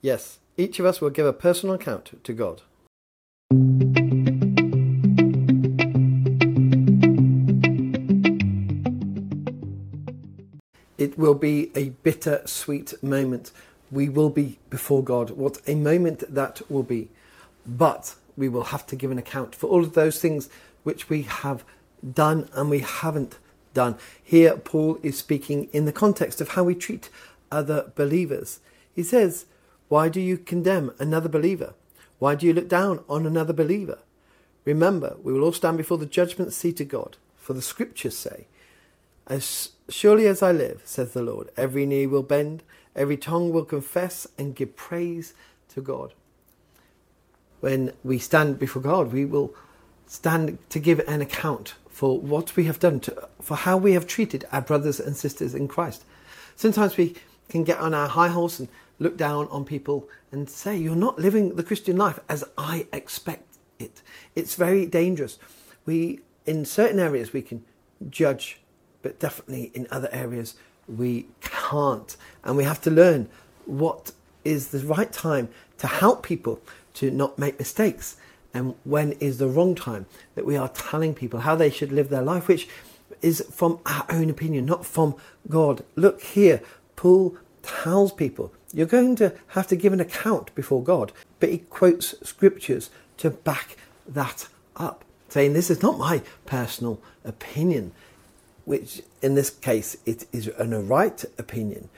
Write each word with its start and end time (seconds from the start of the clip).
Yes, 0.00 0.38
each 0.56 0.78
of 0.78 0.86
us 0.86 1.00
will 1.00 1.10
give 1.10 1.26
a 1.26 1.32
personal 1.32 1.74
account 1.74 2.22
to 2.22 2.32
God. 2.32 2.62
It 10.96 11.18
will 11.18 11.34
be 11.34 11.72
a 11.74 11.90
bitter 12.02 12.42
sweet 12.44 12.94
moment. 13.02 13.50
We 13.90 14.08
will 14.08 14.30
be 14.30 14.58
before 14.70 15.02
God. 15.02 15.30
What 15.30 15.60
a 15.66 15.74
moment 15.74 16.22
that 16.32 16.60
will 16.70 16.82
be. 16.82 17.08
But 17.66 18.14
we 18.36 18.48
will 18.48 18.64
have 18.64 18.86
to 18.88 18.96
give 18.96 19.10
an 19.10 19.18
account 19.18 19.54
for 19.54 19.68
all 19.68 19.82
of 19.82 19.94
those 19.94 20.20
things 20.20 20.48
which 20.84 21.08
we 21.08 21.22
have 21.22 21.64
done 22.14 22.48
and 22.52 22.70
we 22.70 22.80
haven't 22.80 23.38
done. 23.74 23.96
Here, 24.22 24.56
Paul 24.56 24.98
is 25.02 25.18
speaking 25.18 25.68
in 25.72 25.86
the 25.86 25.92
context 25.92 26.40
of 26.40 26.50
how 26.50 26.62
we 26.62 26.76
treat 26.76 27.10
other 27.50 27.90
believers. 27.96 28.60
He 28.94 29.02
says, 29.02 29.46
Why 29.88 30.08
do 30.08 30.20
you 30.20 30.36
condemn 30.36 30.92
another 30.98 31.28
believer? 31.28 31.74
Why 32.18 32.34
do 32.34 32.46
you 32.46 32.52
look 32.52 32.68
down 32.68 33.04
on 33.08 33.26
another 33.26 33.52
believer? 33.52 33.98
Remember, 34.64 35.16
we 35.22 35.32
will 35.32 35.44
all 35.44 35.52
stand 35.52 35.78
before 35.78 35.98
the 35.98 36.06
judgment 36.06 36.52
seat 36.52 36.80
of 36.80 36.88
God. 36.88 37.16
For 37.36 37.54
the 37.54 37.62
scriptures 37.62 38.16
say, 38.16 38.46
As 39.26 39.70
surely 39.88 40.26
as 40.26 40.42
I 40.42 40.52
live, 40.52 40.82
says 40.84 41.12
the 41.12 41.22
Lord, 41.22 41.48
every 41.56 41.86
knee 41.86 42.06
will 42.06 42.22
bend, 42.22 42.62
every 42.94 43.16
tongue 43.16 43.52
will 43.52 43.64
confess 43.64 44.26
and 44.36 44.54
give 44.54 44.76
praise 44.76 45.32
to 45.70 45.80
God. 45.80 46.12
When 47.60 47.92
we 48.04 48.18
stand 48.18 48.58
before 48.58 48.82
God, 48.82 49.12
we 49.12 49.24
will 49.24 49.54
stand 50.06 50.58
to 50.68 50.78
give 50.78 51.00
an 51.00 51.22
account 51.22 51.74
for 51.88 52.20
what 52.20 52.54
we 52.54 52.64
have 52.64 52.78
done, 52.78 53.00
to, 53.00 53.28
for 53.40 53.56
how 53.56 53.76
we 53.76 53.92
have 53.92 54.06
treated 54.06 54.46
our 54.52 54.60
brothers 54.60 55.00
and 55.00 55.16
sisters 55.16 55.54
in 55.54 55.68
Christ. 55.68 56.04
Sometimes 56.54 56.96
we 56.96 57.14
can 57.48 57.64
get 57.64 57.78
on 57.78 57.94
our 57.94 58.08
high 58.08 58.28
horse 58.28 58.58
and 58.60 58.68
look 58.98 59.16
down 59.16 59.48
on 59.48 59.64
people 59.64 60.08
and 60.32 60.48
say, 60.48 60.76
You're 60.76 60.96
not 60.96 61.18
living 61.18 61.56
the 61.56 61.62
Christian 61.62 61.96
life 61.96 62.20
as 62.28 62.44
I 62.56 62.86
expect 62.92 63.58
it. 63.78 64.02
It's 64.34 64.54
very 64.54 64.86
dangerous. 64.86 65.38
We, 65.86 66.20
in 66.46 66.64
certain 66.64 66.98
areas, 66.98 67.32
we 67.32 67.42
can 67.42 67.64
judge, 68.10 68.60
but 69.02 69.18
definitely 69.18 69.70
in 69.74 69.86
other 69.90 70.08
areas, 70.12 70.54
we 70.86 71.26
can't. 71.40 72.16
And 72.44 72.56
we 72.56 72.64
have 72.64 72.80
to 72.82 72.90
learn 72.90 73.28
what 73.66 74.12
is 74.44 74.68
the 74.68 74.78
right 74.80 75.12
time 75.12 75.48
to 75.78 75.86
help 75.86 76.22
people 76.22 76.60
to 76.94 77.10
not 77.10 77.38
make 77.38 77.58
mistakes 77.58 78.16
and 78.54 78.74
when 78.84 79.12
is 79.12 79.38
the 79.38 79.46
wrong 79.46 79.74
time 79.74 80.06
that 80.34 80.46
we 80.46 80.56
are 80.56 80.68
telling 80.68 81.14
people 81.14 81.40
how 81.40 81.54
they 81.54 81.70
should 81.70 81.92
live 81.92 82.08
their 82.08 82.22
life, 82.22 82.48
which 82.48 82.68
is 83.20 83.44
from 83.52 83.78
our 83.86 84.06
own 84.08 84.30
opinion, 84.30 84.64
not 84.64 84.86
from 84.86 85.14
God. 85.48 85.84
Look 85.96 86.22
here, 86.22 86.62
Paul 86.96 87.36
tells 87.62 88.12
people 88.12 88.52
you're 88.72 88.86
going 88.86 89.16
to 89.16 89.34
have 89.48 89.66
to 89.68 89.76
give 89.76 89.92
an 89.92 90.00
account 90.00 90.54
before 90.54 90.82
God, 90.82 91.12
but 91.40 91.48
he 91.48 91.58
quotes 91.58 92.14
scriptures 92.26 92.90
to 93.18 93.30
back 93.30 93.76
that 94.06 94.48
up, 94.76 95.04
saying 95.28 95.52
this 95.52 95.70
is 95.70 95.82
not 95.82 95.98
my 95.98 96.22
personal 96.46 97.00
opinion, 97.24 97.92
which 98.64 99.02
in 99.22 99.34
this 99.34 99.50
case 99.50 99.96
it 100.04 100.26
is 100.32 100.48
an 100.58 100.88
right 100.88 101.24
opinion, 101.38 101.88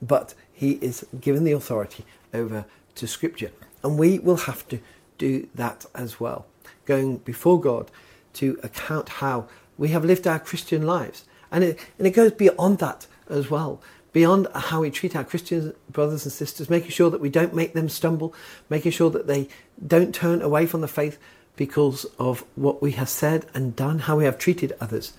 but 0.00 0.34
he 0.52 0.72
is 0.80 1.06
given 1.20 1.44
the 1.44 1.52
authority 1.52 2.04
over 2.32 2.64
to 2.94 3.06
scripture, 3.06 3.50
and 3.82 3.98
we 3.98 4.18
will 4.18 4.36
have 4.36 4.66
to 4.68 4.78
do 5.18 5.48
that 5.54 5.84
as 5.94 6.20
well, 6.20 6.46
going 6.86 7.18
before 7.18 7.60
God 7.60 7.90
to 8.34 8.58
account 8.62 9.08
how 9.08 9.48
we 9.76 9.88
have 9.88 10.04
lived 10.04 10.26
our 10.26 10.38
Christian 10.38 10.86
lives. 10.86 11.24
And 11.52 11.64
it, 11.64 11.80
and 11.98 12.06
it 12.06 12.10
goes 12.10 12.32
beyond 12.32 12.78
that 12.78 13.06
as 13.28 13.50
well, 13.50 13.82
beyond 14.12 14.48
how 14.54 14.80
we 14.80 14.90
treat 14.90 15.14
our 15.14 15.24
Christian 15.24 15.74
brothers 15.88 16.24
and 16.24 16.32
sisters, 16.32 16.68
making 16.68 16.90
sure 16.90 17.10
that 17.10 17.20
we 17.20 17.30
don't 17.30 17.54
make 17.54 17.74
them 17.74 17.88
stumble, 17.88 18.34
making 18.68 18.92
sure 18.92 19.10
that 19.10 19.26
they 19.26 19.48
don't 19.86 20.14
turn 20.14 20.42
away 20.42 20.66
from 20.66 20.80
the 20.80 20.88
faith 20.88 21.18
because 21.56 22.06
of 22.18 22.44
what 22.56 22.82
we 22.82 22.92
have 22.92 23.08
said 23.08 23.46
and 23.54 23.76
done, 23.76 24.00
how 24.00 24.16
we 24.16 24.24
have 24.24 24.38
treated 24.38 24.72
others, 24.80 25.12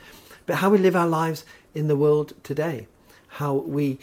but 0.46 0.58
how 0.58 0.70
we 0.70 0.78
live 0.78 0.96
our 0.96 1.08
lives 1.08 1.46
in 1.74 1.88
the 1.88 1.96
world 1.96 2.34
today, 2.44 2.88
how 3.28 3.54
we 3.54 3.98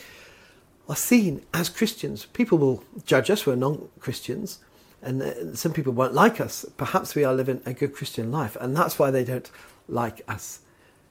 are 0.89 0.97
seen 0.97 1.43
as 1.53 1.69
Christians. 1.69 2.27
People 2.27 2.59
will 2.59 2.85
judge 3.05 3.31
us, 3.31 3.45
we're 3.45 3.57
non 3.57 3.89
Christians, 4.01 4.61
and 5.03 5.23
uh, 5.23 5.55
some 5.55 5.73
people 5.73 5.93
won't 5.93 6.15
like 6.15 6.41
us. 6.41 6.65
Perhaps 6.77 7.15
we 7.15 7.25
are 7.25 7.35
living 7.35 7.61
a 7.67 7.75
good 7.75 7.95
Christian 7.95 8.33
life, 8.33 8.57
and 8.61 8.75
that's 8.75 8.99
why 8.99 9.11
they 9.11 9.25
don't 9.25 9.51
like 9.87 10.23
us, 10.29 10.61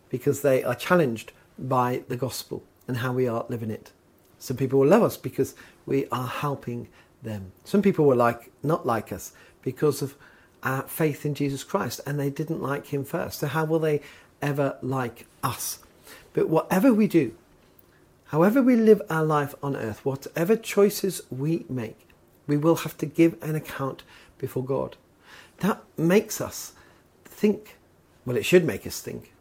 because 0.09 0.41
they 0.41 0.63
are 0.63 0.75
challenged 0.75 1.31
by 1.59 2.03
the 2.07 2.17
gospel 2.17 2.63
and 2.87 2.97
how 2.97 3.11
we 3.13 3.27
are 3.27 3.45
living 3.49 3.71
it. 3.71 3.91
Some 4.39 4.57
people 4.57 4.79
will 4.79 4.87
love 4.87 5.03
us 5.03 5.17
because 5.17 5.55
we 5.85 6.07
are 6.11 6.27
helping 6.27 6.87
them. 7.23 7.51
Some 7.63 7.81
people 7.81 8.05
will 8.05 8.15
like 8.15 8.51
not 8.63 8.85
like 8.85 9.11
us 9.11 9.33
because 9.61 10.01
of 10.01 10.15
our 10.63 10.83
faith 10.83 11.25
in 11.25 11.33
Jesus 11.33 11.63
Christ, 11.63 12.01
and 12.05 12.19
they 12.19 12.29
didn't 12.29 12.61
like 12.61 12.87
Him 12.87 13.03
first. 13.03 13.39
So 13.39 13.47
how 13.47 13.65
will 13.65 13.79
they 13.79 14.01
ever 14.41 14.77
like 14.81 15.25
us? 15.43 15.79
But 16.33 16.49
whatever 16.49 16.93
we 16.93 17.07
do, 17.07 17.33
however 18.25 18.61
we 18.61 18.75
live 18.75 19.01
our 19.09 19.23
life 19.23 19.55
on 19.61 19.75
earth, 19.75 20.05
whatever 20.05 20.55
choices 20.55 21.21
we 21.29 21.65
make, 21.69 22.07
we 22.47 22.57
will 22.57 22.77
have 22.77 22.97
to 22.99 23.05
give 23.05 23.41
an 23.41 23.55
account 23.55 24.03
before 24.37 24.63
God. 24.63 24.97
That 25.57 25.83
makes 25.97 26.39
us 26.39 26.73
think. 27.25 27.77
Well, 28.25 28.37
it 28.37 28.45
should 28.45 28.65
make 28.65 28.85
us 28.85 29.01
think. 29.01 29.33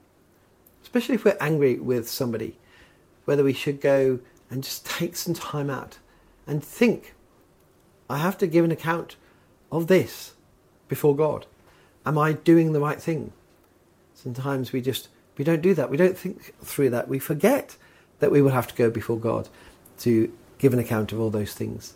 Especially 0.82 1.16
if 1.16 1.24
we're 1.24 1.36
angry 1.40 1.74
with 1.74 2.08
somebody, 2.08 2.56
whether 3.26 3.44
we 3.44 3.52
should 3.52 3.80
go 3.80 4.18
and 4.48 4.64
just 4.64 4.86
take 4.86 5.16
some 5.16 5.34
time 5.34 5.68
out 5.68 5.98
and 6.46 6.64
think. 6.64 7.14
I 8.08 8.18
have 8.18 8.38
to 8.38 8.46
give 8.46 8.64
an 8.64 8.70
account 8.70 9.16
of 9.70 9.88
this 9.88 10.34
before 10.88 11.14
God. 11.14 11.46
Am 12.06 12.16
I 12.16 12.32
doing 12.32 12.72
the 12.72 12.80
right 12.80 13.02
thing? 13.02 13.32
Sometimes 14.14 14.72
we 14.72 14.80
just 14.80 15.08
we 15.36 15.44
don't 15.44 15.60
do 15.60 15.74
that. 15.74 15.90
We 15.90 15.96
don't 15.96 16.16
think 16.16 16.54
through 16.62 16.90
that. 16.90 17.08
We 17.08 17.18
forget 17.18 17.76
that 18.20 18.30
we 18.30 18.40
will 18.40 18.50
have 18.50 18.68
to 18.68 18.74
go 18.74 18.90
before 18.90 19.18
God 19.18 19.48
to 19.98 20.32
give 20.58 20.72
an 20.72 20.78
account 20.78 21.12
of 21.12 21.20
all 21.20 21.30
those 21.30 21.52
things. 21.52 21.94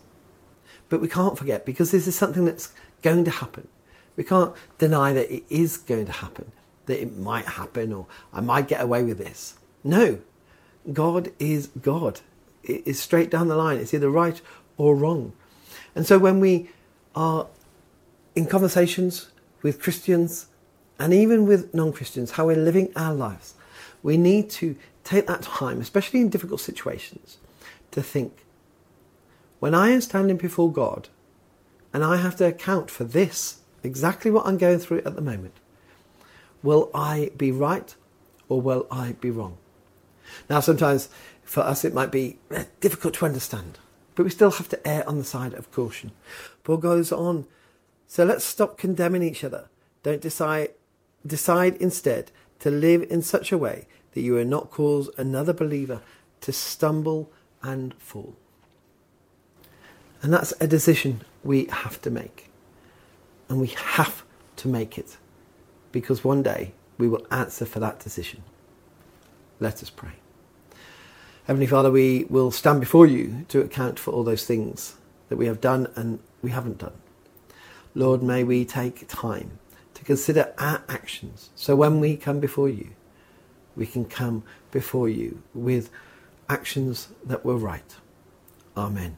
But 0.89 1.01
we 1.01 1.09
can't 1.09 1.39
forget 1.39 1.65
because 1.65 1.91
this 1.93 2.07
is 2.07 2.17
something 2.17 2.45
that's 2.45 2.73
going 3.03 3.25
to 3.25 3.31
happen. 3.31 3.69
We 4.17 4.25
can't 4.25 4.55
deny 4.79 5.13
that 5.13 5.33
it 5.33 5.45
is 5.49 5.79
going 5.79 6.07
to 6.07 6.13
happen, 6.13 6.53
that 6.87 7.01
it 7.01 7.17
might 7.17 7.47
happen, 7.47 7.93
or 7.93 8.07
I 8.35 8.41
might 8.41 8.69
get 8.69 8.83
away 8.83 9.03
with 9.03 9.17
this. 9.17 9.55
No, 9.83 10.19
God 10.93 11.33
is 11.39 11.69
God. 11.81 12.21
It 12.63 12.87
is 12.87 13.01
straight 13.01 13.31
down 13.31 13.49
the 13.49 13.57
line. 13.57 13.79
It's 13.79 13.95
either 13.95 14.11
right 14.11 14.41
or 14.77 14.95
wrong. 14.95 15.33
And 15.95 16.07
so 16.07 16.19
when 16.19 16.41
we 16.41 16.71
are 17.15 17.47
in 18.35 18.47
conversations 18.47 19.31
with 19.63 19.81
Christians 19.81 20.47
and 20.99 21.13
even 21.13 21.47
with 21.47 21.75
non 21.75 21.93
Christians, 21.93 22.33
how 22.33 22.47
we're 22.47 22.57
living 22.57 22.93
our 22.97 23.15
lives, 23.15 23.55
we 24.03 24.17
need 24.17 24.51
to 24.51 24.77
take 25.05 25.27
that 25.27 25.43
time, 25.43 25.81
especially 25.81 26.21
in 26.21 26.29
difficult 26.29 26.61
situations, 26.61 27.39
to 27.91 28.03
think 28.03 28.45
when 29.59 29.75
I 29.75 29.91
am 29.91 30.01
standing 30.01 30.37
before 30.37 30.73
God 30.73 31.09
and 31.93 32.05
I 32.05 32.17
have 32.17 32.37
to 32.37 32.47
account 32.47 32.91
for 32.91 33.05
this, 33.05 33.61
exactly 33.83 34.31
what 34.31 34.47
I'm 34.47 34.59
going 34.59 34.79
through 34.79 35.03
at 35.05 35.17
the 35.17 35.21
moment, 35.21 35.55
will 36.63 36.91
I 36.95 37.31
be 37.37 37.53
right 37.53 37.95
or 38.49 38.61
will 38.61 38.87
I 38.91 39.13
be 39.21 39.31
wrong? 39.31 39.59
Now, 40.49 40.61
sometimes 40.61 41.09
for 41.43 41.61
us 41.61 41.85
it 41.85 41.95
might 41.95 42.13
be 42.13 42.39
eh, 42.51 42.65
difficult 42.81 43.15
to 43.15 43.27
understand, 43.27 43.79
but 44.15 44.25
we 44.25 44.31
still 44.31 44.51
have 44.51 44.69
to 44.71 44.89
err 44.89 45.09
on 45.09 45.19
the 45.19 45.25
side 45.25 45.55
of 45.55 45.71
caution. 45.73 46.13
Paul 46.65 46.79
goes 46.79 47.13
on, 47.13 47.47
so 48.07 48.25
let's 48.25 48.45
stop 48.45 48.79
condemning 48.79 49.23
each 49.23 49.45
other. 49.45 49.69
Don't 50.03 50.21
decide, 50.21 50.71
decide 51.27 51.77
instead 51.77 52.31
to 52.61 52.71
live 52.71 53.07
in 53.11 53.23
such 53.23 53.53
a 53.53 53.59
way 53.59 53.87
that 54.13 54.23
you 54.23 54.35
will 54.35 54.45
not 54.45 54.71
cause 54.71 55.11
another 55.17 55.53
believer 55.53 56.01
to 56.41 56.53
stumble 56.53 57.31
and 57.63 57.95
fall. 57.95 58.37
And 60.23 60.33
that's 60.33 60.53
a 60.61 60.67
decision 60.67 61.23
we 61.43 61.67
have 61.67 62.01
to 62.03 62.11
make. 62.11 62.51
And 63.49 63.61
we 63.61 63.69
have 63.69 64.23
to 64.57 64.69
make 64.69 64.99
it 64.99 65.17
because 65.93 66.23
one 66.23 66.43
day 66.43 66.73
we 66.99 67.09
will 67.09 67.27
answer 67.31 67.65
for 67.65 67.81
that 67.81 67.99
decision. 68.01 68.43
Let 69.61 69.83
us 69.83 69.91
pray. 69.91 70.13
Heavenly 71.45 71.67
Father, 71.67 71.91
we 71.91 72.25
will 72.31 72.51
stand 72.51 72.81
before 72.81 73.07
you 73.07 73.45
to 73.49 73.61
account 73.61 73.99
for 73.99 74.13
all 74.13 74.25
those 74.25 74.47
things 74.47 74.97
that 75.29 75.37
we 75.37 75.47
have 75.47 75.61
done 75.61 75.89
and 75.97 76.19
we 76.43 76.51
haven't 76.51 76.79
done. 76.79 76.95
Lord, 77.95 78.23
may 78.23 78.43
we 78.43 78.65
take 78.65 79.07
time 79.09 79.59
to 79.95 80.05
consider 80.05 80.55
our 80.59 80.83
actions 80.89 81.51
so 81.55 81.77
when 81.77 82.01
we 82.01 82.17
come 82.17 82.41
before 82.41 82.69
you, 82.69 82.91
we 83.77 83.87
can 83.87 84.05
come 84.05 84.45
before 84.71 85.09
you 85.09 85.43
with 85.53 85.91
actions 86.49 87.09
that 87.25 87.45
were 87.45 87.57
right. 87.57 87.97
Amen. 88.77 89.17